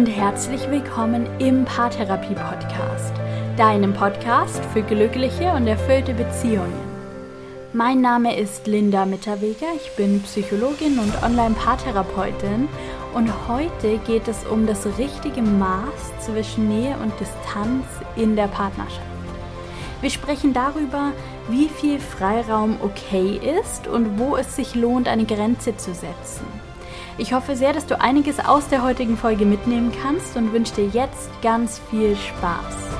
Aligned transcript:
und 0.00 0.06
herzlich 0.06 0.70
willkommen 0.70 1.28
im 1.40 1.66
Paartherapie 1.66 2.34
Podcast, 2.34 3.12
deinem 3.58 3.92
Podcast 3.92 4.64
für 4.72 4.80
glückliche 4.80 5.52
und 5.52 5.66
erfüllte 5.66 6.14
Beziehungen. 6.14 6.72
Mein 7.74 8.00
Name 8.00 8.34
ist 8.34 8.66
Linda 8.66 9.04
Mitterweger, 9.04 9.66
ich 9.76 9.94
bin 9.96 10.22
Psychologin 10.22 10.98
und 10.98 11.22
Online-Paartherapeutin 11.22 12.66
und 13.12 13.30
heute 13.46 13.98
geht 14.06 14.26
es 14.26 14.46
um 14.46 14.66
das 14.66 14.86
richtige 14.96 15.42
Maß 15.42 16.24
zwischen 16.24 16.68
Nähe 16.68 16.96
und 16.96 17.12
Distanz 17.20 17.84
in 18.16 18.36
der 18.36 18.48
Partnerschaft. 18.48 19.02
Wir 20.00 20.08
sprechen 20.08 20.54
darüber, 20.54 21.12
wie 21.50 21.68
viel 21.68 22.00
Freiraum 22.00 22.78
okay 22.82 23.38
ist 23.60 23.86
und 23.86 24.18
wo 24.18 24.34
es 24.36 24.56
sich 24.56 24.74
lohnt, 24.74 25.08
eine 25.08 25.26
Grenze 25.26 25.76
zu 25.76 25.92
setzen. 25.92 26.69
Ich 27.20 27.34
hoffe 27.34 27.54
sehr, 27.54 27.74
dass 27.74 27.84
du 27.84 28.00
einiges 28.00 28.40
aus 28.40 28.68
der 28.68 28.82
heutigen 28.82 29.18
Folge 29.18 29.44
mitnehmen 29.44 29.92
kannst 30.02 30.38
und 30.38 30.54
wünsche 30.54 30.76
dir 30.76 30.86
jetzt 30.86 31.28
ganz 31.42 31.78
viel 31.90 32.16
Spaß. 32.16 32.99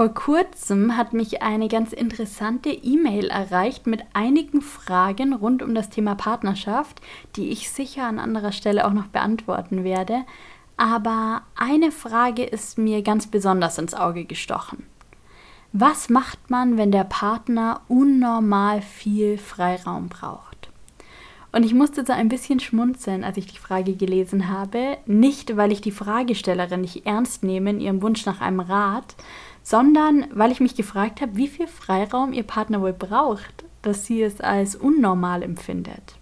Vor 0.00 0.14
kurzem 0.14 0.96
hat 0.96 1.12
mich 1.12 1.42
eine 1.42 1.68
ganz 1.68 1.92
interessante 1.92 2.70
E-Mail 2.70 3.26
erreicht 3.26 3.86
mit 3.86 4.02
einigen 4.14 4.62
Fragen 4.62 5.34
rund 5.34 5.62
um 5.62 5.74
das 5.74 5.90
Thema 5.90 6.14
Partnerschaft, 6.14 7.02
die 7.36 7.50
ich 7.50 7.68
sicher 7.68 8.04
an 8.04 8.18
anderer 8.18 8.52
Stelle 8.52 8.86
auch 8.86 8.94
noch 8.94 9.08
beantworten 9.08 9.84
werde. 9.84 10.22
Aber 10.78 11.42
eine 11.54 11.92
Frage 11.92 12.44
ist 12.44 12.78
mir 12.78 13.02
ganz 13.02 13.26
besonders 13.26 13.76
ins 13.76 13.92
Auge 13.92 14.24
gestochen. 14.24 14.86
Was 15.74 16.08
macht 16.08 16.48
man, 16.48 16.78
wenn 16.78 16.92
der 16.92 17.04
Partner 17.04 17.82
unnormal 17.86 18.80
viel 18.80 19.36
Freiraum 19.36 20.08
braucht? 20.08 20.70
Und 21.52 21.64
ich 21.64 21.74
musste 21.74 22.06
so 22.06 22.12
ein 22.12 22.28
bisschen 22.28 22.60
schmunzeln, 22.60 23.24
als 23.24 23.36
ich 23.36 23.46
die 23.46 23.58
Frage 23.58 23.96
gelesen 23.96 24.48
habe. 24.48 24.98
Nicht, 25.04 25.56
weil 25.56 25.72
ich 25.72 25.80
die 25.80 25.90
Fragestellerin 25.90 26.82
nicht 26.82 27.06
ernst 27.06 27.42
nehme 27.42 27.70
in 27.70 27.80
ihrem 27.80 28.02
Wunsch 28.02 28.24
nach 28.24 28.40
einem 28.40 28.60
Rat, 28.60 29.16
sondern 29.62 30.26
weil 30.32 30.52
ich 30.52 30.60
mich 30.60 30.74
gefragt 30.74 31.20
habe, 31.20 31.36
wie 31.36 31.48
viel 31.48 31.66
Freiraum 31.66 32.32
ihr 32.32 32.44
Partner 32.44 32.80
wohl 32.80 32.92
braucht, 32.92 33.64
dass 33.82 34.06
sie 34.06 34.22
es 34.22 34.40
als 34.40 34.76
unnormal 34.76 35.42
empfindet. 35.42 36.16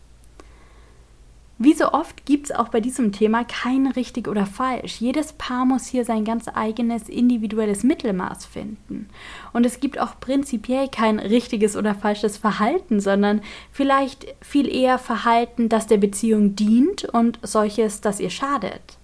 Wie 1.61 1.75
so 1.75 1.93
oft 1.93 2.25
gibt 2.25 2.51
es 2.51 2.57
auch 2.57 2.69
bei 2.69 2.79
diesem 2.79 3.11
Thema 3.11 3.43
kein 3.43 3.89
richtig 3.89 4.29
oder 4.29 4.47
falsch. 4.47 5.01
Jedes 5.01 5.33
Paar 5.33 5.65
muss 5.65 5.87
hier 5.89 6.05
sein 6.05 6.25
ganz 6.25 6.47
eigenes 6.55 7.09
individuelles 7.09 7.83
Mittelmaß 7.83 8.47
finden. 8.47 9.09
Und 9.53 9.67
es 9.67 9.81
gibt 9.81 9.99
auch 9.99 10.21
prinzipiell 10.21 10.87
kein 10.87 11.19
richtiges 11.19 11.77
oder 11.77 11.97
falsches 11.97 12.37
Verhalten, 12.37 13.01
sondern 13.01 13.41
vielleicht 13.73 14.37
viel 14.41 14.69
eher 14.73 15.01
Verhalten, 15.01 15.69
das 15.69 15.89
der 15.89 15.97
Beziehung 15.97 16.55
dient 16.55 17.07
und 17.07 17.41
solches, 17.43 18.01
das 18.01 18.21
ihr 18.21 18.31
schadet. 18.31 18.98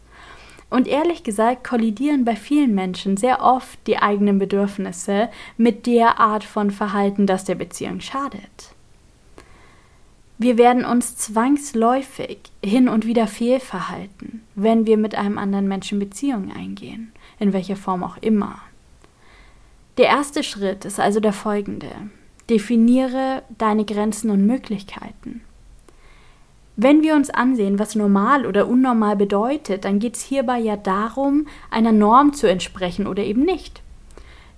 Und 0.70 0.88
ehrlich 0.88 1.22
gesagt 1.22 1.64
kollidieren 1.64 2.24
bei 2.24 2.36
vielen 2.36 2.74
Menschen 2.74 3.16
sehr 3.16 3.42
oft 3.42 3.78
die 3.86 3.98
eigenen 3.98 4.38
Bedürfnisse 4.38 5.28
mit 5.56 5.86
der 5.86 6.18
Art 6.18 6.44
von 6.44 6.70
Verhalten, 6.70 7.26
das 7.26 7.44
der 7.44 7.54
Beziehung 7.54 8.00
schadet. 8.00 8.74
Wir 10.36 10.58
werden 10.58 10.84
uns 10.84 11.16
zwangsläufig 11.16 12.38
hin 12.62 12.88
und 12.88 13.06
wieder 13.06 13.28
fehlverhalten, 13.28 14.42
wenn 14.56 14.84
wir 14.84 14.96
mit 14.96 15.14
einem 15.14 15.38
anderen 15.38 15.68
Menschen 15.68 16.00
Beziehungen 16.00 16.50
eingehen, 16.50 17.12
in 17.38 17.52
welcher 17.52 17.76
Form 17.76 18.02
auch 18.02 18.16
immer. 18.20 18.58
Der 19.96 20.06
erste 20.06 20.42
Schritt 20.42 20.84
ist 20.84 20.98
also 20.98 21.20
der 21.20 21.32
folgende. 21.32 21.90
Definiere 22.50 23.42
deine 23.58 23.84
Grenzen 23.84 24.30
und 24.30 24.44
Möglichkeiten. 24.44 25.42
Wenn 26.76 27.02
wir 27.02 27.14
uns 27.14 27.30
ansehen, 27.30 27.78
was 27.78 27.94
normal 27.94 28.46
oder 28.46 28.66
unnormal 28.66 29.14
bedeutet, 29.14 29.84
dann 29.84 30.00
geht 30.00 30.16
es 30.16 30.22
hierbei 30.22 30.58
ja 30.58 30.76
darum, 30.76 31.46
einer 31.70 31.92
Norm 31.92 32.32
zu 32.32 32.48
entsprechen 32.48 33.06
oder 33.06 33.22
eben 33.22 33.42
nicht. 33.42 33.80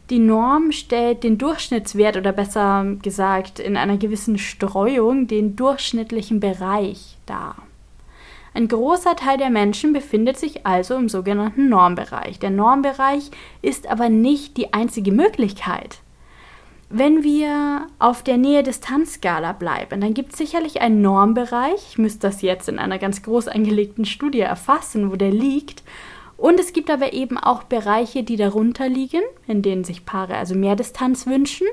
Die 0.09 0.19
Norm 0.19 0.72
stellt 0.72 1.25
den 1.25 1.37
Durchschnittswert 1.37 2.16
oder 2.16 2.32
besser 2.32 2.87
gesagt 3.03 3.59
in 3.59 3.77
einer 3.77 3.99
gewissen 3.99 4.38
Streuung 4.38 5.27
den 5.27 5.56
durchschnittlichen 5.56 6.41
Bereich 6.41 7.19
dar. 7.27 7.56
Ein 8.54 8.69
großer 8.69 9.16
Teil 9.16 9.37
der 9.37 9.50
Menschen 9.50 9.93
befindet 9.93 10.38
sich 10.38 10.65
also 10.65 10.94
im 10.94 11.10
sogenannten 11.10 11.69
Normbereich. 11.69 12.38
Der 12.38 12.48
Normbereich 12.48 13.31
ist 13.60 13.87
aber 13.91 14.09
nicht 14.09 14.56
die 14.56 14.72
einzige 14.72 15.12
Möglichkeit. 15.12 15.98
Wenn 16.89 17.25
wir 17.25 17.89
auf 17.99 18.23
der 18.23 18.37
Nähe-Distanz-Skala 18.37 19.53
bleiben, 19.53 20.01
dann 20.01 20.15
gibt 20.15 20.33
es 20.33 20.39
sicherlich 20.39 20.81
einen 20.81 21.03
Normbereich. 21.03 21.85
Ich 21.91 21.99
müsste 21.99 22.29
das 22.29 22.43
jetzt 22.43 22.69
in 22.69 22.79
einer 22.79 22.99
ganz 22.99 23.23
groß 23.23 23.49
angelegten 23.49 24.05
Studie 24.05 24.41
erfassen, 24.41 25.11
wo 25.11 25.17
der 25.17 25.33
liegt. 25.33 25.83
Und 26.37 26.61
es 26.61 26.73
gibt 26.73 26.91
aber 26.91 27.13
eben 27.13 27.39
auch 27.39 27.65
Bereiche, 27.65 28.23
die 28.23 28.37
darunter 28.37 28.89
liegen, 28.89 29.23
in 29.49 29.63
denen 29.63 29.83
sich 29.83 30.07
Paare 30.07 30.37
also 30.37 30.55
mehr 30.55 30.77
Distanz 30.77 31.27
wünschen. 31.27 31.67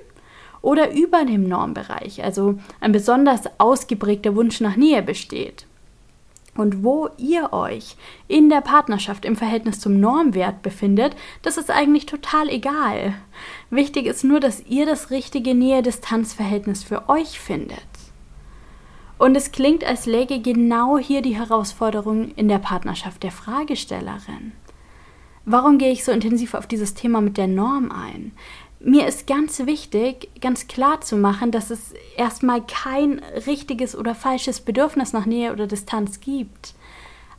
Oder 0.63 0.91
über 0.93 1.25
dem 1.25 1.47
Normbereich, 1.47 2.23
also 2.23 2.55
ein 2.79 2.93
besonders 2.93 3.41
ausgeprägter 3.59 4.35
Wunsch 4.35 4.61
nach 4.61 4.77
Nähe 4.77 5.03
besteht 5.03 5.67
und 6.55 6.83
wo 6.83 7.09
ihr 7.17 7.51
euch 7.51 7.95
in 8.27 8.49
der 8.49 8.61
Partnerschaft 8.61 9.25
im 9.25 9.35
Verhältnis 9.35 9.79
zum 9.79 9.99
Normwert 9.99 10.61
befindet, 10.61 11.15
das 11.41 11.57
ist 11.57 11.71
eigentlich 11.71 12.05
total 12.05 12.49
egal. 12.49 13.15
Wichtig 13.69 14.05
ist 14.05 14.23
nur, 14.23 14.39
dass 14.39 14.65
ihr 14.67 14.85
das 14.85 15.09
richtige 15.09 15.55
Nähe-Distanz-Verhältnis 15.55 16.83
für 16.83 17.09
euch 17.09 17.39
findet. 17.39 17.79
Und 19.17 19.35
es 19.35 19.51
klingt, 19.51 19.83
als 19.83 20.05
läge 20.05 20.41
genau 20.41 20.97
hier 20.97 21.21
die 21.21 21.37
Herausforderung 21.37 22.31
in 22.35 22.49
der 22.49 22.59
Partnerschaft 22.59 23.23
der 23.23 23.31
Fragestellerin. 23.31 24.51
Warum 25.45 25.77
gehe 25.77 25.91
ich 25.91 26.05
so 26.05 26.11
intensiv 26.11 26.53
auf 26.53 26.67
dieses 26.67 26.93
Thema 26.93 27.19
mit 27.19 27.37
der 27.37 27.47
Norm 27.47 27.91
ein? 27.91 28.31
Mir 28.83 29.07
ist 29.07 29.27
ganz 29.27 29.65
wichtig, 29.65 30.29
ganz 30.41 30.67
klar 30.67 31.01
zu 31.01 31.15
machen, 31.15 31.51
dass 31.51 31.69
es 31.69 31.93
erstmal 32.17 32.61
kein 32.65 33.21
richtiges 33.47 33.95
oder 33.95 34.13
falsches 34.13 34.59
Bedürfnis 34.59 35.13
nach 35.13 35.25
Nähe 35.25 35.53
oder 35.53 35.67
Distanz 35.67 36.19
gibt. 36.19 36.75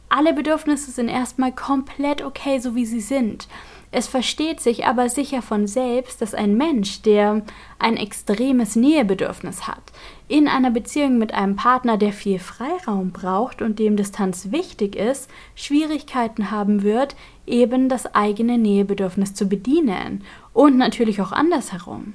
Alle 0.08 0.32
Bedürfnisse 0.32 0.90
sind 0.90 1.08
erstmal 1.08 1.52
komplett 1.52 2.22
okay, 2.22 2.58
so 2.60 2.74
wie 2.74 2.86
sie 2.86 3.00
sind. 3.00 3.48
Es 3.90 4.08
versteht 4.08 4.60
sich 4.60 4.86
aber 4.86 5.08
sicher 5.08 5.40
von 5.40 5.68
selbst, 5.68 6.20
dass 6.20 6.34
ein 6.34 6.56
Mensch, 6.56 7.02
der 7.02 7.42
ein 7.78 7.96
extremes 7.96 8.74
Nähebedürfnis 8.74 9.68
hat, 9.68 9.82
in 10.26 10.48
einer 10.48 10.70
Beziehung 10.70 11.18
mit 11.18 11.32
einem 11.32 11.54
Partner, 11.54 11.96
der 11.96 12.12
viel 12.12 12.40
Freiraum 12.40 13.12
braucht 13.12 13.62
und 13.62 13.78
dem 13.78 13.96
Distanz 13.96 14.50
wichtig 14.50 14.96
ist, 14.96 15.30
Schwierigkeiten 15.54 16.50
haben 16.50 16.82
wird, 16.82 17.14
eben 17.46 17.88
das 17.88 18.14
eigene 18.14 18.58
Nähebedürfnis 18.58 19.34
zu 19.34 19.46
bedienen 19.46 20.24
und 20.54 20.78
natürlich 20.78 21.20
auch 21.20 21.32
andersherum. 21.32 22.14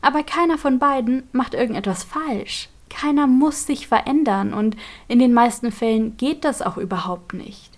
Aber 0.00 0.24
keiner 0.24 0.58
von 0.58 0.80
beiden 0.80 1.22
macht 1.30 1.54
irgendetwas 1.54 2.02
falsch. 2.02 2.68
Keiner 2.90 3.28
muss 3.28 3.66
sich 3.66 3.86
verändern 3.86 4.52
und 4.52 4.76
in 5.06 5.20
den 5.20 5.32
meisten 5.32 5.70
Fällen 5.70 6.16
geht 6.16 6.44
das 6.44 6.60
auch 6.60 6.76
überhaupt 6.76 7.32
nicht. 7.32 7.70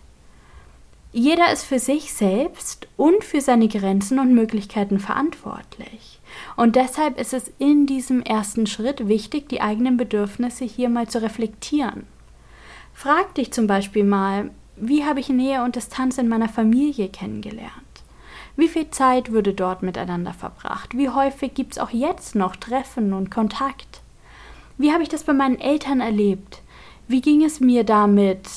Jeder 1.13 1.53
ist 1.53 1.65
für 1.65 1.79
sich 1.79 2.13
selbst 2.13 2.89
und 2.97 3.23
für 3.23 3.41
seine 3.41 3.69
Grenzen 3.69 4.19
und 4.19 4.35
Möglichkeiten 4.35 4.99
verantwortlich. 4.99 6.19
Und 6.57 6.75
deshalb 6.75 7.21
ist 7.21 7.33
es 7.33 7.53
in 7.59 7.87
diesem 7.87 8.21
ersten 8.21 8.67
Schritt 8.67 9.07
wichtig, 9.07 9.49
die 9.49 9.61
eigenen 9.61 9.97
Bedürfnisse 9.97 10.65
hier 10.65 10.89
mal 10.89 11.07
zu 11.07 11.23
reflektieren. 11.23 12.09
Frag 12.93 13.33
dich 13.37 13.53
zum 13.53 13.69
Beispiel 13.69 14.03
mal, 14.03 14.51
wie 14.77 15.05
habe 15.05 15.21
ich 15.21 15.29
Nähe 15.29 15.63
und 15.63 15.77
Distanz 15.77 16.19
in 16.19 16.29
meiner 16.29 16.49
Familie 16.49 17.09
kennengelernt? 17.09 17.94
Wie 18.57 18.69
viel 18.69 18.91
Zeit 18.91 19.33
würde 19.33 19.53
dort 19.53 19.83
miteinander 19.83 20.33
verbracht? 20.33 20.97
Wie 20.97 21.09
häufig 21.09 21.55
gibt 21.55 21.73
es 21.73 21.79
auch 21.79 21.91
jetzt 21.91 22.35
noch 22.35 22.57
Treffen 22.57 23.13
und 23.13 23.31
Kontakt? 23.31 24.03
Wie 24.79 24.93
habe 24.93 25.03
ich 25.03 25.09
das 25.09 25.25
bei 25.25 25.33
meinen 25.33 25.59
Eltern 25.59 26.01
erlebt? 26.01 26.63
Wie 27.09 27.21
ging 27.21 27.45
es 27.45 27.61
mir 27.61 27.85
damit, 27.85 28.49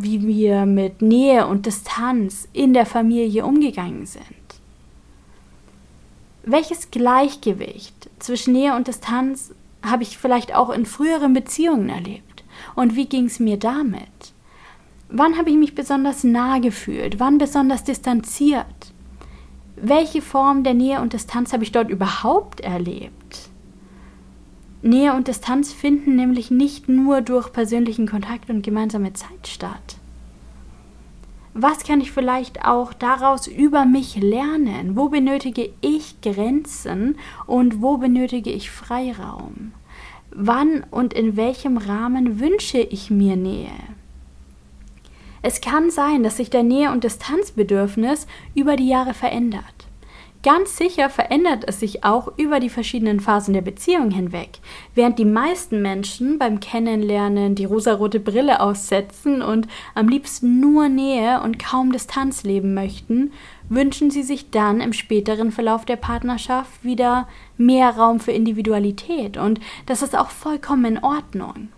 wie 0.00 0.26
wir 0.26 0.64
mit 0.64 1.02
Nähe 1.02 1.46
und 1.48 1.66
Distanz 1.66 2.46
in 2.52 2.72
der 2.72 2.86
Familie 2.86 3.44
umgegangen 3.44 4.06
sind. 4.06 4.24
Welches 6.44 6.92
Gleichgewicht 6.92 8.08
zwischen 8.20 8.52
Nähe 8.52 8.76
und 8.76 8.86
Distanz 8.86 9.52
habe 9.84 10.04
ich 10.04 10.16
vielleicht 10.16 10.54
auch 10.54 10.70
in 10.70 10.86
früheren 10.86 11.32
Beziehungen 11.32 11.88
erlebt? 11.88 12.44
Und 12.76 12.94
wie 12.94 13.06
ging 13.06 13.26
es 13.26 13.40
mir 13.40 13.56
damit? 13.56 14.32
Wann 15.08 15.36
habe 15.36 15.50
ich 15.50 15.56
mich 15.56 15.74
besonders 15.74 16.22
nah 16.22 16.60
gefühlt? 16.60 17.18
Wann 17.18 17.38
besonders 17.38 17.82
distanziert? 17.82 18.66
Welche 19.80 20.22
Form 20.22 20.64
der 20.64 20.74
Nähe 20.74 21.00
und 21.00 21.12
Distanz 21.12 21.52
habe 21.52 21.62
ich 21.62 21.72
dort 21.72 21.88
überhaupt 21.88 22.60
erlebt? 22.60 23.48
Nähe 24.82 25.12
und 25.14 25.28
Distanz 25.28 25.72
finden 25.72 26.16
nämlich 26.16 26.50
nicht 26.50 26.88
nur 26.88 27.20
durch 27.20 27.52
persönlichen 27.52 28.08
Kontakt 28.08 28.50
und 28.50 28.62
gemeinsame 28.62 29.12
Zeit 29.12 29.46
statt. 29.46 29.96
Was 31.54 31.84
kann 31.84 32.00
ich 32.00 32.12
vielleicht 32.12 32.64
auch 32.64 32.92
daraus 32.92 33.46
über 33.46 33.84
mich 33.84 34.16
lernen? 34.16 34.96
Wo 34.96 35.08
benötige 35.08 35.70
ich 35.80 36.20
Grenzen 36.20 37.16
und 37.46 37.82
wo 37.82 37.96
benötige 37.96 38.50
ich 38.50 38.70
Freiraum? 38.70 39.72
Wann 40.30 40.84
und 40.90 41.14
in 41.14 41.36
welchem 41.36 41.76
Rahmen 41.76 42.38
wünsche 42.38 42.78
ich 42.78 43.10
mir 43.10 43.34
Nähe? 43.34 43.72
Es 45.42 45.60
kann 45.60 45.90
sein, 45.90 46.22
dass 46.22 46.36
sich 46.36 46.50
der 46.50 46.62
Nähe- 46.62 46.92
und 46.92 47.04
Distanzbedürfnis 47.04 48.26
über 48.54 48.76
die 48.76 48.88
Jahre 48.88 49.14
verändert. 49.14 49.88
Ganz 50.44 50.76
sicher 50.76 51.10
verändert 51.10 51.64
es 51.66 51.80
sich 51.80 52.04
auch 52.04 52.32
über 52.38 52.60
die 52.60 52.68
verschiedenen 52.68 53.18
Phasen 53.18 53.54
der 53.54 53.60
Beziehung 53.60 54.12
hinweg. 54.12 54.60
Während 54.94 55.18
die 55.18 55.24
meisten 55.24 55.82
Menschen 55.82 56.38
beim 56.38 56.60
Kennenlernen 56.60 57.56
die 57.56 57.64
rosarote 57.64 58.20
Brille 58.20 58.60
aussetzen 58.60 59.42
und 59.42 59.66
am 59.96 60.08
liebsten 60.08 60.60
nur 60.60 60.88
Nähe 60.88 61.40
und 61.42 61.58
kaum 61.58 61.90
Distanz 61.90 62.44
leben 62.44 62.72
möchten, 62.72 63.32
wünschen 63.68 64.12
sie 64.12 64.22
sich 64.22 64.50
dann 64.50 64.80
im 64.80 64.92
späteren 64.92 65.50
Verlauf 65.50 65.84
der 65.84 65.96
Partnerschaft 65.96 66.84
wieder 66.84 67.26
mehr 67.56 67.90
Raum 67.90 68.20
für 68.20 68.32
Individualität 68.32 69.36
und 69.36 69.58
das 69.86 70.02
ist 70.02 70.16
auch 70.16 70.30
vollkommen 70.30 70.84
in 70.84 71.02
Ordnung. 71.02 71.68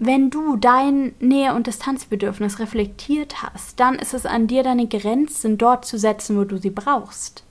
Wenn 0.00 0.30
du 0.30 0.54
dein 0.54 1.12
Nähe- 1.18 1.56
und 1.56 1.66
Distanzbedürfnis 1.66 2.60
reflektiert 2.60 3.42
hast, 3.42 3.80
dann 3.80 3.96
ist 3.96 4.14
es 4.14 4.26
an 4.26 4.46
dir, 4.46 4.62
deine 4.62 4.86
Grenzen 4.86 5.58
dort 5.58 5.84
zu 5.84 5.98
setzen, 5.98 6.38
wo 6.38 6.44
du 6.44 6.56
sie 6.56 6.70
brauchst. 6.70 7.42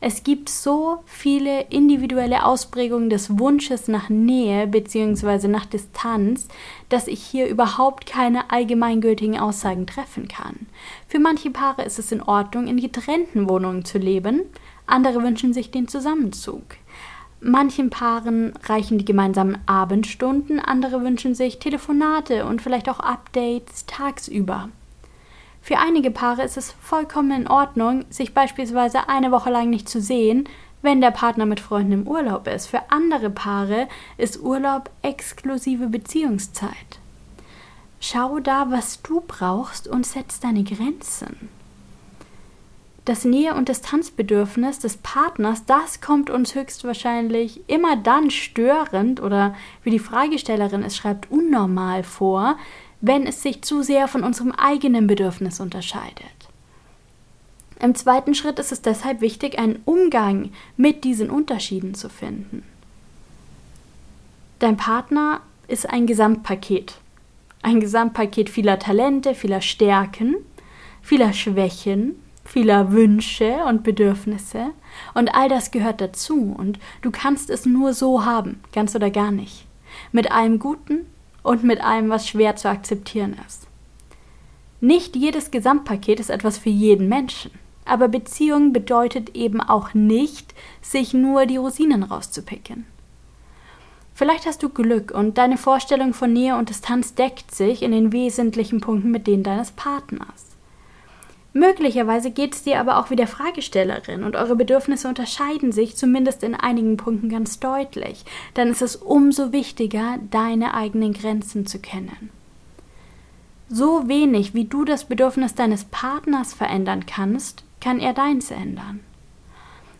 Es 0.00 0.24
gibt 0.24 0.48
so 0.48 1.04
viele 1.06 1.62
individuelle 1.70 2.44
Ausprägungen 2.44 3.10
des 3.10 3.38
Wunsches 3.38 3.86
nach 3.86 4.08
Nähe 4.08 4.66
bzw. 4.66 5.46
nach 5.46 5.66
Distanz, 5.66 6.48
dass 6.88 7.06
ich 7.06 7.22
hier 7.22 7.46
überhaupt 7.46 8.06
keine 8.06 8.50
allgemeingültigen 8.50 9.38
Aussagen 9.38 9.86
treffen 9.86 10.26
kann. 10.26 10.66
Für 11.06 11.20
manche 11.20 11.50
Paare 11.50 11.84
ist 11.84 12.00
es 12.00 12.10
in 12.10 12.22
Ordnung, 12.22 12.66
in 12.66 12.80
getrennten 12.80 13.48
Wohnungen 13.48 13.84
zu 13.84 13.98
leben, 13.98 14.42
andere 14.88 15.22
wünschen 15.22 15.52
sich 15.52 15.70
den 15.70 15.86
Zusammenzug. 15.86 16.64
Manchen 17.40 17.88
Paaren 17.88 18.52
reichen 18.64 18.98
die 18.98 19.04
gemeinsamen 19.04 19.58
Abendstunden, 19.66 20.58
andere 20.58 21.02
wünschen 21.02 21.36
sich 21.36 21.60
Telefonate 21.60 22.44
und 22.44 22.60
vielleicht 22.60 22.88
auch 22.88 22.98
Updates 22.98 23.86
tagsüber. 23.86 24.70
Für 25.62 25.78
einige 25.78 26.10
Paare 26.10 26.42
ist 26.42 26.56
es 26.56 26.72
vollkommen 26.72 27.30
in 27.30 27.46
Ordnung, 27.46 28.04
sich 28.10 28.34
beispielsweise 28.34 29.08
eine 29.08 29.30
Woche 29.30 29.50
lang 29.50 29.70
nicht 29.70 29.88
zu 29.88 30.00
sehen, 30.00 30.48
wenn 30.82 31.00
der 31.00 31.12
Partner 31.12 31.46
mit 31.46 31.60
Freunden 31.60 31.92
im 31.92 32.08
Urlaub 32.08 32.48
ist. 32.48 32.66
Für 32.66 32.90
andere 32.90 33.30
Paare 33.30 33.88
ist 34.16 34.40
Urlaub 34.40 34.90
exklusive 35.02 35.86
Beziehungszeit. 35.86 36.98
Schau 38.00 38.40
da, 38.40 38.70
was 38.70 39.02
du 39.02 39.22
brauchst 39.26 39.86
und 39.86 40.06
setz 40.06 40.40
deine 40.40 40.64
Grenzen 40.64 41.48
das 43.08 43.24
Nähe- 43.24 43.54
und 43.54 43.68
Distanzbedürfnis 43.68 44.80
des 44.80 44.98
Partners, 44.98 45.64
das 45.64 46.00
kommt 46.00 46.28
uns 46.28 46.54
höchstwahrscheinlich 46.54 47.62
immer 47.68 47.96
dann 47.96 48.30
störend 48.30 49.22
oder 49.22 49.54
wie 49.82 49.90
die 49.90 49.98
Fragestellerin 49.98 50.82
es 50.82 50.96
schreibt, 50.96 51.30
unnormal 51.30 52.02
vor, 52.02 52.58
wenn 53.00 53.26
es 53.26 53.42
sich 53.42 53.62
zu 53.62 53.82
sehr 53.82 54.08
von 54.08 54.24
unserem 54.24 54.52
eigenen 54.52 55.06
Bedürfnis 55.06 55.58
unterscheidet. 55.58 56.26
Im 57.80 57.94
zweiten 57.94 58.34
Schritt 58.34 58.58
ist 58.58 58.72
es 58.72 58.82
deshalb 58.82 59.20
wichtig, 59.20 59.58
einen 59.58 59.80
Umgang 59.84 60.50
mit 60.76 61.04
diesen 61.04 61.30
Unterschieden 61.30 61.94
zu 61.94 62.08
finden. 62.10 62.62
Dein 64.58 64.76
Partner 64.76 65.40
ist 65.68 65.88
ein 65.88 66.06
Gesamtpaket. 66.06 66.96
Ein 67.62 67.80
Gesamtpaket 67.80 68.50
vieler 68.50 68.78
Talente, 68.78 69.34
vieler 69.34 69.60
Stärken, 69.60 70.36
vieler 71.00 71.32
Schwächen, 71.32 72.16
vieler 72.48 72.92
Wünsche 72.92 73.64
und 73.66 73.84
Bedürfnisse 73.84 74.70
und 75.14 75.34
all 75.34 75.48
das 75.48 75.70
gehört 75.70 76.00
dazu 76.00 76.54
und 76.56 76.78
du 77.02 77.10
kannst 77.10 77.50
es 77.50 77.66
nur 77.66 77.92
so 77.92 78.24
haben, 78.24 78.60
ganz 78.72 78.94
oder 78.94 79.10
gar 79.10 79.30
nicht. 79.30 79.66
Mit 80.12 80.32
allem 80.32 80.58
Guten 80.58 81.06
und 81.42 81.62
mit 81.62 81.82
allem, 81.82 82.08
was 82.08 82.26
schwer 82.26 82.56
zu 82.56 82.68
akzeptieren 82.68 83.36
ist. 83.46 83.66
Nicht 84.80 85.16
jedes 85.16 85.50
Gesamtpaket 85.50 86.20
ist 86.20 86.30
etwas 86.30 86.56
für 86.56 86.70
jeden 86.70 87.08
Menschen, 87.08 87.50
aber 87.84 88.08
Beziehung 88.08 88.72
bedeutet 88.72 89.34
eben 89.36 89.60
auch 89.60 89.92
nicht, 89.92 90.54
sich 90.80 91.12
nur 91.12 91.46
die 91.46 91.56
Rosinen 91.56 92.02
rauszupicken. 92.02 92.86
Vielleicht 94.14 94.46
hast 94.46 94.62
du 94.62 94.68
Glück 94.68 95.12
und 95.12 95.38
deine 95.38 95.58
Vorstellung 95.58 96.12
von 96.12 96.32
Nähe 96.32 96.56
und 96.56 96.70
Distanz 96.70 97.14
deckt 97.14 97.54
sich 97.54 97.82
in 97.82 97.92
den 97.92 98.12
wesentlichen 98.12 98.80
Punkten 98.80 99.10
mit 99.10 99.26
denen 99.26 99.42
deines 99.42 99.70
Partners. 99.72 100.47
Möglicherweise 101.52 102.30
geht 102.30 102.54
es 102.54 102.62
dir 102.62 102.78
aber 102.78 102.98
auch 102.98 103.10
wie 103.10 103.16
der 103.16 103.26
Fragestellerin 103.26 104.22
und 104.22 104.36
eure 104.36 104.54
Bedürfnisse 104.54 105.08
unterscheiden 105.08 105.72
sich 105.72 105.96
zumindest 105.96 106.42
in 106.42 106.54
einigen 106.54 106.96
Punkten 106.96 107.30
ganz 107.30 107.58
deutlich. 107.58 108.24
Dann 108.54 108.68
ist 108.68 108.82
es 108.82 108.96
umso 108.96 109.52
wichtiger, 109.52 110.18
deine 110.30 110.74
eigenen 110.74 111.14
Grenzen 111.14 111.66
zu 111.66 111.78
kennen. 111.78 112.30
So 113.70 114.08
wenig 114.08 114.54
wie 114.54 114.64
du 114.64 114.84
das 114.84 115.04
Bedürfnis 115.04 115.54
deines 115.54 115.84
Partners 115.84 116.54
verändern 116.54 117.06
kannst, 117.06 117.64
kann 117.80 117.98
er 117.98 118.12
deins 118.12 118.50
ändern. 118.50 119.00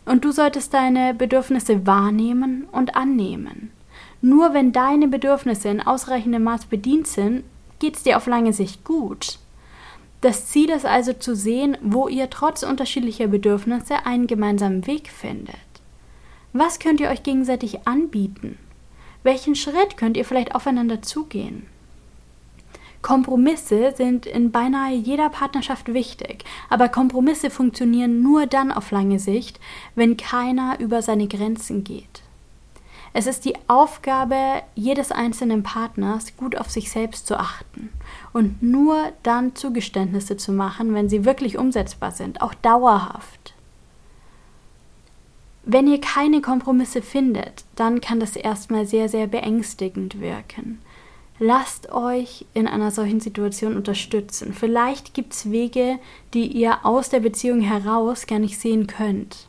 Und 0.04 0.24
du 0.24 0.32
solltest 0.32 0.72
deine 0.72 1.12
Bedürfnisse 1.12 1.86
wahrnehmen 1.86 2.66
und 2.72 2.96
annehmen. 2.96 3.70
Nur 4.20 4.54
wenn 4.54 4.72
deine 4.72 5.06
Bedürfnisse 5.06 5.68
in 5.68 5.80
ausreichendem 5.80 6.44
Maß 6.44 6.66
bedient 6.66 7.06
sind, 7.06 7.44
geht 7.78 7.96
es 7.96 8.02
dir 8.02 8.16
auf 8.16 8.26
lange 8.26 8.52
Sicht 8.52 8.84
gut. 8.84 9.38
Das 10.20 10.46
Ziel 10.46 10.70
ist 10.70 10.84
also 10.84 11.12
zu 11.12 11.36
sehen, 11.36 11.76
wo 11.80 12.08
ihr 12.08 12.28
trotz 12.28 12.64
unterschiedlicher 12.64 13.28
Bedürfnisse 13.28 14.04
einen 14.04 14.26
gemeinsamen 14.26 14.86
Weg 14.86 15.08
findet. 15.10 15.54
Was 16.52 16.80
könnt 16.80 17.00
ihr 17.00 17.10
euch 17.10 17.22
gegenseitig 17.22 17.86
anbieten? 17.86 18.58
Welchen 19.22 19.54
Schritt 19.54 19.96
könnt 19.96 20.16
ihr 20.16 20.24
vielleicht 20.24 20.54
aufeinander 20.54 21.02
zugehen? 21.02 21.66
Kompromisse 23.00 23.94
sind 23.96 24.26
in 24.26 24.50
beinahe 24.50 24.94
jeder 24.94 25.28
Partnerschaft 25.28 25.94
wichtig, 25.94 26.44
aber 26.68 26.88
Kompromisse 26.88 27.48
funktionieren 27.48 28.22
nur 28.22 28.46
dann 28.46 28.72
auf 28.72 28.90
lange 28.90 29.20
Sicht, 29.20 29.60
wenn 29.94 30.16
keiner 30.16 30.80
über 30.80 31.00
seine 31.00 31.28
Grenzen 31.28 31.84
geht. 31.84 32.22
Es 33.12 33.26
ist 33.26 33.44
die 33.44 33.54
Aufgabe 33.68 34.62
jedes 34.74 35.12
einzelnen 35.12 35.62
Partners, 35.62 36.36
gut 36.36 36.56
auf 36.56 36.70
sich 36.70 36.90
selbst 36.90 37.26
zu 37.26 37.38
achten 37.38 37.90
und 38.32 38.62
nur 38.62 39.12
dann 39.22 39.56
Zugeständnisse 39.56 40.36
zu 40.36 40.52
machen, 40.52 40.94
wenn 40.94 41.08
sie 41.08 41.24
wirklich 41.24 41.58
umsetzbar 41.58 42.12
sind, 42.12 42.42
auch 42.42 42.54
dauerhaft. 42.54 43.54
Wenn 45.64 45.86
ihr 45.86 46.00
keine 46.00 46.40
Kompromisse 46.40 47.02
findet, 47.02 47.64
dann 47.76 48.00
kann 48.00 48.20
das 48.20 48.36
erstmal 48.36 48.86
sehr, 48.86 49.08
sehr 49.08 49.26
beängstigend 49.26 50.20
wirken. 50.20 50.80
Lasst 51.38 51.92
euch 51.92 52.46
in 52.54 52.66
einer 52.66 52.90
solchen 52.90 53.20
Situation 53.20 53.76
unterstützen. 53.76 54.52
Vielleicht 54.52 55.14
gibt 55.14 55.34
es 55.34 55.50
Wege, 55.50 55.98
die 56.34 56.46
ihr 56.46 56.84
aus 56.84 57.10
der 57.10 57.20
Beziehung 57.20 57.60
heraus 57.60 58.26
gar 58.26 58.40
nicht 58.40 58.58
sehen 58.58 58.86
könnt. 58.86 59.46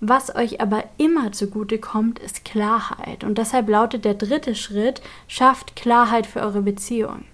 Was 0.00 0.34
euch 0.34 0.60
aber 0.62 0.84
immer 0.96 1.32
zugute 1.32 1.78
kommt, 1.78 2.18
ist 2.18 2.44
Klarheit. 2.44 3.22
Und 3.22 3.36
deshalb 3.36 3.68
lautet 3.68 4.04
der 4.04 4.14
dritte 4.14 4.54
Schritt, 4.54 5.02
schafft 5.28 5.76
Klarheit 5.76 6.26
für 6.26 6.40
eure 6.40 6.62
Beziehung. 6.62 7.24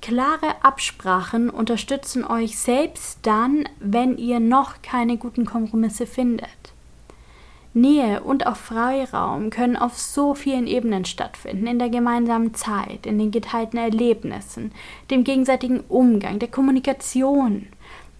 Klare 0.00 0.62
Absprachen 0.62 1.50
unterstützen 1.50 2.24
euch 2.24 2.58
selbst 2.58 3.18
dann, 3.22 3.68
wenn 3.80 4.16
ihr 4.16 4.40
noch 4.40 4.80
keine 4.80 5.18
guten 5.18 5.44
Kompromisse 5.44 6.06
findet. 6.06 6.48
Nähe 7.74 8.22
und 8.22 8.46
auch 8.46 8.56
Freiraum 8.56 9.50
können 9.50 9.76
auf 9.76 9.98
so 9.98 10.34
vielen 10.34 10.66
Ebenen 10.66 11.04
stattfinden, 11.04 11.66
in 11.66 11.78
der 11.78 11.90
gemeinsamen 11.90 12.54
Zeit, 12.54 13.06
in 13.06 13.18
den 13.18 13.30
geteilten 13.30 13.78
Erlebnissen, 13.78 14.72
dem 15.10 15.22
gegenseitigen 15.24 15.80
Umgang, 15.88 16.38
der 16.38 16.48
Kommunikation, 16.48 17.66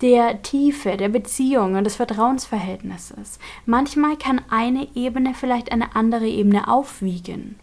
der 0.00 0.42
Tiefe 0.42 0.96
der 0.96 1.08
Beziehung 1.08 1.74
und 1.74 1.84
des 1.84 1.96
Vertrauensverhältnisses. 1.96 3.38
Manchmal 3.66 4.16
kann 4.16 4.40
eine 4.48 4.86
Ebene 4.94 5.34
vielleicht 5.34 5.72
eine 5.72 5.96
andere 5.96 6.26
Ebene 6.26 6.68
aufwiegen. 6.68 7.56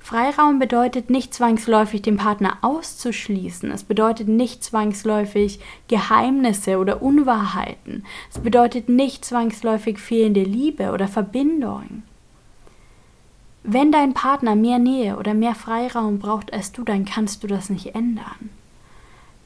Freiraum 0.00 0.58
bedeutet 0.58 1.10
nicht 1.10 1.32
zwangsläufig, 1.32 2.02
den 2.02 2.16
Partner 2.16 2.58
auszuschließen. 2.62 3.70
Es 3.70 3.84
bedeutet 3.84 4.26
nicht 4.26 4.64
zwangsläufig 4.64 5.60
Geheimnisse 5.86 6.78
oder 6.78 7.02
Unwahrheiten. 7.02 8.04
Es 8.28 8.40
bedeutet 8.40 8.88
nicht 8.88 9.24
zwangsläufig 9.24 10.00
fehlende 10.00 10.42
Liebe 10.42 10.90
oder 10.90 11.06
Verbindung. 11.06 12.02
Wenn 13.62 13.92
dein 13.92 14.12
Partner 14.12 14.56
mehr 14.56 14.80
Nähe 14.80 15.16
oder 15.16 15.34
mehr 15.34 15.54
Freiraum 15.54 16.18
braucht 16.18 16.52
als 16.52 16.72
du, 16.72 16.82
dann 16.82 17.04
kannst 17.04 17.44
du 17.44 17.46
das 17.46 17.70
nicht 17.70 17.94
ändern. 17.94 18.50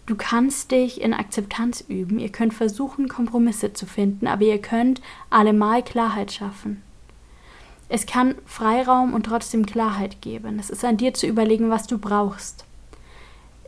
Du 0.06 0.14
kannst 0.14 0.70
dich 0.70 1.00
in 1.00 1.12
Akzeptanz 1.12 1.84
üben, 1.88 2.20
ihr 2.20 2.30
könnt 2.30 2.54
versuchen, 2.54 3.08
Kompromisse 3.08 3.72
zu 3.72 3.86
finden, 3.86 4.28
aber 4.28 4.44
ihr 4.44 4.62
könnt 4.62 5.02
allemal 5.30 5.82
Klarheit 5.82 6.30
schaffen. 6.30 6.80
Es 7.88 8.06
kann 8.06 8.36
Freiraum 8.46 9.14
und 9.14 9.26
trotzdem 9.26 9.66
Klarheit 9.66 10.22
geben. 10.22 10.58
Es 10.60 10.70
ist 10.70 10.84
an 10.84 10.96
dir 10.96 11.12
zu 11.12 11.26
überlegen, 11.26 11.70
was 11.70 11.88
du 11.88 11.98
brauchst. 11.98 12.64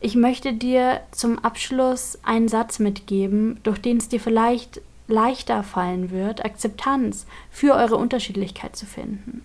Ich 0.00 0.14
möchte 0.14 0.52
dir 0.52 1.00
zum 1.10 1.40
Abschluss 1.40 2.18
einen 2.22 2.48
Satz 2.48 2.78
mitgeben, 2.78 3.58
durch 3.64 3.80
den 3.80 3.96
es 3.96 4.08
dir 4.08 4.20
vielleicht 4.20 4.80
leichter 5.08 5.64
fallen 5.64 6.10
wird, 6.10 6.44
Akzeptanz 6.44 7.26
für 7.50 7.74
eure 7.74 7.96
Unterschiedlichkeit 7.96 8.76
zu 8.76 8.86
finden. 8.86 9.42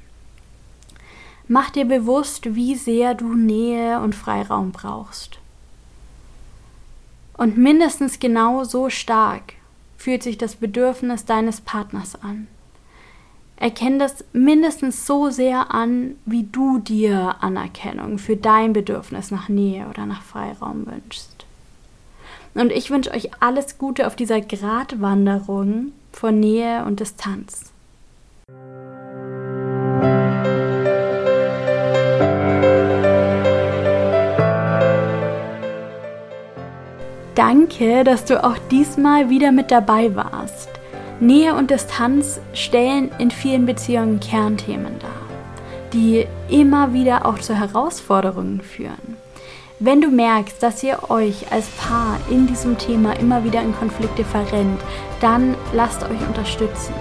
Mach 1.48 1.72
dir 1.72 1.86
bewusst, 1.86 2.56
wie 2.56 2.76
sehr 2.76 3.16
du 3.16 3.34
Nähe 3.34 4.00
und 4.00 4.14
Freiraum 4.14 4.72
brauchst. 4.72 5.40
Und 7.38 7.58
mindestens 7.58 8.20
genau 8.20 8.64
so 8.64 8.90
stark 8.90 9.54
fühlt 9.98 10.24
sich 10.24 10.38
das 10.38 10.56
Bedürfnis 10.56 11.26
deines 11.26 11.62
Partners 11.62 12.22
an. 12.22 12.48
Erkenn 13.58 14.00
das 14.00 14.26
mindestens 14.34 15.06
so 15.06 15.30
sehr 15.30 15.74
an, 15.74 16.16
wie 16.26 16.44
du 16.44 16.80
dir 16.80 17.36
Anerkennung 17.42 18.18
für 18.18 18.36
dein 18.36 18.74
Bedürfnis 18.74 19.32
nach 19.32 19.48
Nähe 19.48 19.88
oder 19.88 20.06
nach 20.06 20.22
Freiraum 20.22 20.86
wünschst. 20.86 21.46
Und 22.56 22.72
ich 22.72 22.92
wünsche 22.92 23.12
euch 23.12 23.32
alles 23.42 23.78
Gute 23.78 24.06
auf 24.06 24.16
dieser 24.16 24.42
Gratwanderung 24.42 25.92
von 26.12 26.40
Nähe 26.40 26.86
und 26.86 27.00
Distanz. 27.00 27.73
Danke, 37.80 38.04
dass 38.04 38.26
du 38.26 38.44
auch 38.44 38.58
diesmal 38.70 39.30
wieder 39.30 39.52
mit 39.52 39.72
dabei 39.72 40.16
warst. 40.16 40.70
Nähe 41.20 41.56
und 41.56 41.72
Distanz 41.72 42.40
stellen 42.54 43.10
in 43.18 43.32
vielen 43.32 43.66
Beziehungen 43.66 44.20
Kernthemen 44.20 45.00
dar, 45.00 45.10
die 45.92 46.28
immer 46.50 46.94
wieder 46.94 47.26
auch 47.26 47.40
zu 47.40 47.56
Herausforderungen 47.56 48.62
führen. 48.62 49.18
Wenn 49.80 50.02
du 50.02 50.10
merkst, 50.10 50.62
dass 50.62 50.84
ihr 50.84 51.10
euch 51.10 51.52
als 51.52 51.68
Paar 51.70 52.20
in 52.30 52.46
diesem 52.46 52.78
Thema 52.78 53.14
immer 53.14 53.44
wieder 53.44 53.62
in 53.62 53.76
Konflikte 53.76 54.24
verrennt, 54.24 54.80
dann 55.20 55.56
lasst 55.74 56.04
euch 56.04 56.28
unterstützen. 56.28 56.94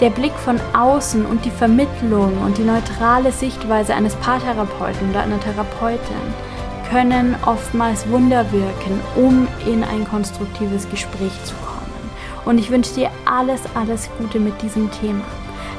Der 0.00 0.10
Blick 0.10 0.32
von 0.32 0.58
außen 0.72 1.26
und 1.26 1.44
die 1.44 1.50
Vermittlung 1.50 2.40
und 2.42 2.56
die 2.56 2.64
neutrale 2.64 3.30
Sichtweise 3.30 3.94
eines 3.94 4.14
Paartherapeuten 4.16 5.10
oder 5.10 5.20
einer 5.20 5.40
Therapeutin 5.40 6.51
können 6.92 7.34
oftmals 7.46 8.06
Wunder 8.10 8.44
wirken, 8.52 9.00
um 9.16 9.48
in 9.66 9.82
ein 9.82 10.06
konstruktives 10.06 10.88
Gespräch 10.90 11.32
zu 11.44 11.54
kommen. 11.54 12.10
Und 12.44 12.58
ich 12.58 12.70
wünsche 12.70 12.94
dir 12.94 13.10
alles, 13.24 13.62
alles 13.74 14.10
Gute 14.18 14.38
mit 14.38 14.60
diesem 14.60 14.90
Thema. 14.90 15.24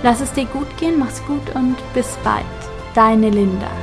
Lass 0.02 0.22
es 0.22 0.34
dir 0.34 0.46
gut 0.46 0.76
gehen, 0.78 0.98
mach's 0.98 1.24
gut 1.28 1.54
und 1.54 1.78
bis 1.94 2.18
bald. 2.24 2.44
Deine 2.96 3.30
Linda. 3.30 3.83